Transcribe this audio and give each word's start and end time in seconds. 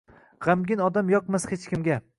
G‘amgin 0.45 0.81
odam 0.87 1.13
yoqmas 1.17 1.47
hech 1.55 1.71
kimga 1.73 2.05